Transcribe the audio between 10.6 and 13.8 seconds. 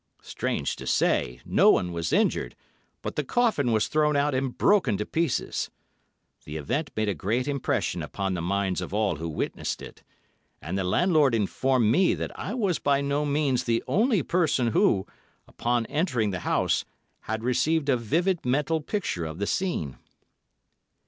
the landlord informed me that I was by no means